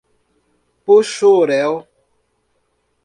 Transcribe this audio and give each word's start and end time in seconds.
Poxoréu 0.85 1.73